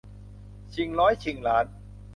[0.73, 1.65] ชิงร้อยชิงล้าน